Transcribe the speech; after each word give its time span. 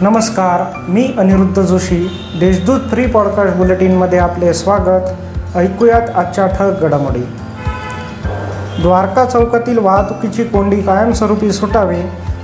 नमस्कार 0.00 0.78
मी 0.88 1.14
Aniruddha 1.18 1.62
Joshi. 1.62 2.20
Deshdoot 2.40 2.80
free 2.90 3.06
podcast 3.06 3.56
बुलेटिनमध्ये 3.56 4.18
आपले 4.18 4.54
स्वागत. 4.54 5.00
ऐकूयात 5.56 6.00
आजच्या 6.14 6.46
ठळक 6.46 6.80
घडामोडी. 6.80 7.20
द्वारका 8.82 9.24
चौकातील 9.24 9.78
वाहतुकीची 9.78 10.44
कोंडी 10.44 10.80
कायमस्वरूपी 10.80 11.52
सुटावी 11.52 12.00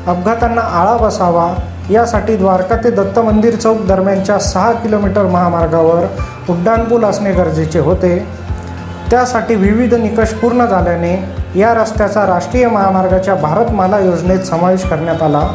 अपघातांना 0.07 0.61
आळा 0.61 0.97
बसावा 0.97 1.55
यासाठी 1.91 2.37
द्वारका 2.37 2.77
ते 2.77 2.91
दत्त 2.91 3.19
मंदिर 3.19 3.55
चौक 3.55 3.83
दरम्यानच्या 3.83 4.39
सहा 4.39 4.73
किलोमीटर 4.73 5.23
महामार्गावर 5.23 6.03
उड्डाणपूल 6.49 7.05
असणे 7.05 7.33
गरजेचे 7.33 7.79
होते. 7.79 8.29
त्यासाठी 9.11 9.55
विविध 9.55 9.95
निकष 9.95 10.29
पूर्ण 10.29 10.67
झाल्याने 10.67 11.29
या 11.55 11.75
रस्त्याचा 11.75 12.27
राष्ट्रीय 12.27 12.69
महामार्गाच्या 12.69 13.35
भारतमाला 13.35 13.99
योजनेत 13.99 14.39
समावेश 14.39 14.83
करण्यात 14.83 15.23
आला. 15.23 15.49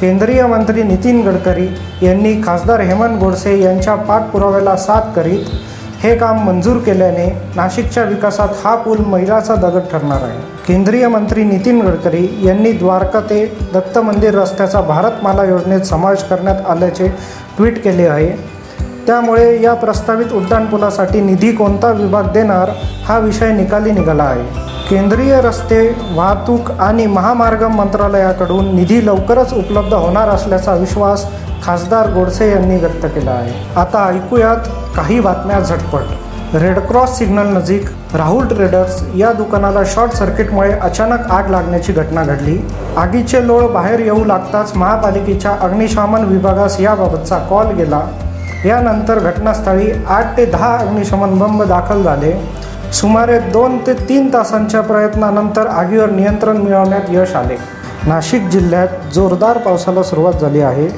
केंद्रीय 0.00 0.46
मंत्री 0.46 0.82
नितीन 0.82 1.20
गडकरी 1.22 1.66
यांनी 2.02 2.32
खासदार 2.42 2.80
हेमंत 2.80 3.18
गोडसे 3.18 3.60
यांच्या 3.60 3.94
पाठपुराव्याला 3.94 4.76
साथ 4.76 5.12
करीत 5.16 5.46
हे 6.02 6.14
काम 6.16 6.38
मंजूर 6.46 6.76
केल्याने 6.76 7.26
नाशिकच्या 7.56 8.04
विकासात 8.04 8.48
हा 8.64 8.74
पूल 8.74 8.98
मैलाचा 8.98 9.54
दगड 9.54 9.80
ठरणार 9.92 10.22
आहे. 10.22 10.38
केंद्रीय 10.68 11.08
मंत्री 11.08 11.44
नितीन 11.44 11.80
गडकरी 11.80 12.26
यांनी 12.44 12.72
द्वारका 12.72 13.20
ते 13.20 13.44
दत्त 13.74 13.98
मंदिर 13.98 14.34
रस्त्याचा 14.34 14.80
भारतमाला 14.80 15.44
योजनेत 15.44 15.80
समावेश 15.80 16.22
करण्यात 16.22 16.66
आल्याचे 16.68 17.08
ट्विट 17.56 17.84
केले 17.84 18.06
आहे. 18.06 18.30
त्यामुळे 19.06 19.62
या 19.62 19.74
प्रस्तावित 19.74 20.32
उड्डाणपुलासाठी 20.32 21.20
निधी 21.20 21.52
कोणता 21.52 21.90
विभाग 21.90 22.32
देणार 22.32 22.70
हा 23.04 23.18
विषय 23.18 23.52
निकाली 23.52 23.90
निघाला 23.90 24.22
आहे. 24.22 24.69
केंद्रीय 24.90 25.40
रस्ते 25.40 25.96
वाहतूक 26.14 26.70
आणि 26.70 27.06
महामार्ग 27.06 27.62
मंत्रालयाकडून 27.64 28.74
निधी 28.74 29.06
लवकरच 29.06 29.52
उपलब्ध 29.54 29.92
होणार 29.94 30.28
असल्याचा 30.28 30.74
विश्वास 30.74 31.26
खासदार 31.64 32.10
गोडसे 32.12 32.50
यांनी 32.50 32.76
व्यक्त 32.76 33.06
केला 33.06 33.30
आहे. 33.30 33.52
आता 33.76 34.06
ऐकूयात 34.06 34.56
काही 34.96 35.20
बातम्या 35.20 35.60
झटपट. 35.60 36.56
रेडक्रॉस 36.56 37.16
सिग्नल 37.18 37.56
नजीक 37.56 37.84
राहुल 38.14 38.46
ट्रेडर्स 38.46 39.02
या 39.16 39.32
दुकानाला 39.32 39.80
शॉर्ट 39.86 40.12
सर्किटमुळे 40.12 40.72
अचानक 40.72 41.30
आग 41.30 41.50
लागण्याची 41.50 41.92
घटना 41.92 42.24
घडली. 42.24 42.58
आगीचे 42.96 43.46
लोळ 43.46 43.66
बाहेर 43.66 44.00
येऊ 44.00 44.24
लागताच 44.24 44.76
महापालिकेच्या 44.76 45.56
अग्निशमन 45.60 46.24
विभागास 46.24 46.80
याबाबतचा 46.80 47.38
कॉल 47.38 47.66
गेला. 47.66 48.00
यानंतर 48.64 49.18
घटनास्थळी 49.18 49.90
आठ 50.08 50.36
ते 50.36 50.44
दहा 50.44 50.76
अग्निशमन 50.76 51.38
बंब 51.38 51.62
दाखल 51.62 52.02
झाले. 52.02 52.59
सुमारे 52.92 53.38
दोन 53.38 53.78
ते 53.78 53.92
तीन 53.92 54.28
तासांच्या 54.32 54.80
प्रयत्नानंतर 54.80 55.66
आगीवर 55.66 56.10
नियंत्रण 56.10 56.56
मिळवण्यात 56.56 57.00
यश 57.10 57.34
आले. 57.34 57.56
नाशिक 58.06 58.48
जिल्ह्यात 58.48 58.88
जोरदार 59.14 59.58
पावसाला 59.58 60.02
सुरुवात 60.02 60.32
झाली 60.32 60.60
आहे. 60.60 60.88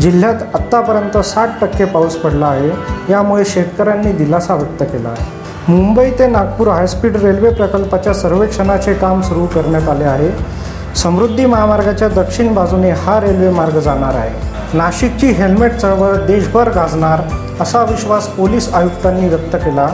जिल्ह्यात 0.00 0.34
आत्तापर्यंत 0.54 1.18
साठ 1.18 1.48
टक्के 1.60 1.84
पाऊस 1.84 2.16
पडला 2.16 2.46
आहे 2.46 2.70
यामुळे 3.12 3.44
शेतकऱ्यांनी 3.44 4.12
दिलासा 4.12 4.54
व्यक्त 4.54 4.92
केला 4.92 5.08
आहे. 5.08 5.26
मुंबई 5.68 6.10
ते 6.10 6.26
नागपूर 6.26 6.68
हायस्पीड 6.68 7.16
रेल्वे 7.16 7.50
प्रकल्पाच्या 7.50 8.14
सर्वेक्षणाचे 8.14 8.94
काम 8.94 9.20
सुरू 9.20 9.46
करण्यात 9.46 9.88
आले 9.88 10.04
आहे. 10.04 10.30
समृद्धी 10.96 11.46
महामार्गाच्या 11.46 12.08
दक्षिण 12.08 12.54
बाजूने 12.54 12.90
हा 12.90 13.20
रेल्वे 13.20 13.50
मार्ग 13.50 13.80
जाणार 13.80 14.14
आहे. 14.14 14.30
नाशिकची 14.74 15.26
हेल्मेट 15.26 15.76
चळवळ 15.76 16.14
देशभर 16.14 16.68
गाजणार 16.68 17.20
असा 17.60 17.82
विश्वास 17.82 18.26
पोलीस 18.26 18.74
आयुक्तांनी 18.74 19.28
व्यक्त 19.28 19.56
केला. 19.56 19.88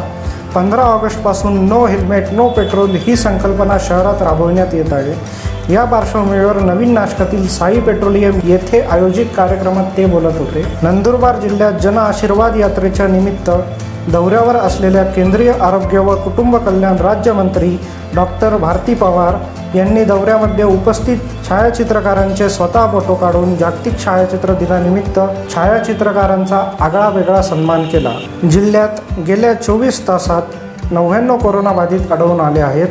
पंधरा 0.55 0.83
ऑगस्टपासून 0.83 1.69
नो 1.69 1.87
हेल्मेट 1.87 2.25
नो 2.33 2.49
पेट्रोल 2.49 2.91
ही 2.91 3.17
संकल्पना 3.17 3.79
शहरात 3.79 4.23
राबवण्यात 4.23 4.75
येत 4.75 4.93
आहे. 4.93 5.15
या 5.75 5.85
पार्श्वभूमीवर 5.85 6.57
नवीन 6.57 6.93
नाशकातील 6.93 7.49
साई 7.49 7.81
पेट्रोलियम 7.81 8.39
येथे 8.45 8.81
आयोजित 8.81 9.27
कार्यक्रमात 9.37 9.85
ते 9.97 10.07
बोलत 10.07 10.39
होते. 10.39 10.65
नंदुरबार 10.83 11.37
जिल्ह्यात 11.37 11.73
जन 11.73 11.99
आशीर्वाद 11.99 12.57
यात्रेच्या 12.57 13.09
निमित्त 13.09 13.51
दौऱ्यावर 14.13 14.57
असलेल्या 14.57 15.05
केंद्रीय 15.05 15.53
आरोग्य 15.53 15.99
व 15.99 16.15
कुटुंब 16.15 16.57
कल्याण 16.57 16.97
राज्यमंत्री 16.97 17.77
डॉक्टर 18.15 18.57
भारती 18.57 18.95
पवार 18.95 19.35
यांनी 19.77 20.05
दौऱ्यामध्ये 20.05 20.65
उपस्थित 20.65 21.19
छायाचित्रकारांचे 21.49 22.49
स्वतः 22.49 22.87
फोटो 22.93 23.15
काढून 23.15 23.57
जागतिक 23.57 23.99
छायाचित्र 24.05 24.53
दिनानिमित्त 24.53 25.21
छायाचित्रकारांचा 25.55 26.63
आगळा 26.81 27.09
वेगळा 27.09 27.43
सन्मान 27.43 27.83
केला. 27.83 28.13
जिल्ह्यात 28.51 29.21
गेल्या 29.27 29.55
चोवीस 29.55 30.09
तासात 30.09 30.43
नव्याण्णव 30.91 31.39
कोरोनाबाधित 31.39 32.13
आढळून 32.13 32.41
आले 32.41 32.61
आहेत 32.61 32.89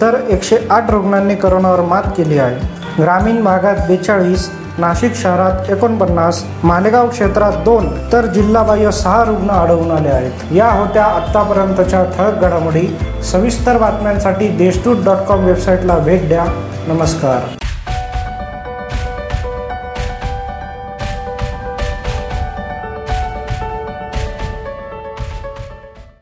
तर 0.00 0.16
एकशे 0.28 0.56
आठ 0.70 0.90
रुग्णांनी 0.90 1.34
करोनावर 1.34 1.80
मात 1.80 2.02
केली 2.16 2.38
आहे. 2.38 2.78
ग्रामीण 3.02 3.42
भागात 3.44 3.76
बेचाळीस 3.88 4.50
नाशिक 4.78 5.14
शहरात 5.14 5.70
एकोणपन्नास 5.70 6.44
मालेगाव 6.64 7.08
क्षेत्रात 7.08 7.52
दोन 7.52 8.12
तर 8.12 8.26
जिल्हाबाह्य 8.26 8.90
सहा 8.90 9.24
रुग्ण 9.24 9.50
आढळून 9.50 9.90
आले 9.90 10.08
आहेत. 10.08 10.52
या 10.52 10.68
होत्या 10.68 11.04
आत्तापर्यंतच्या 11.04 12.04
ठळक 12.04 12.34
घडामोडी. 12.40 12.98
सविस्तर 13.22 13.78
बातम्यांसाठी 13.78 14.48
देशदूत 14.48 15.04
डॉट 15.04 15.16
कॉम 15.16 15.44
वेबसाईटला 15.44 15.98
भेट 15.98 16.28
द्या. 16.28 16.44
नमस्कार. 16.88 17.67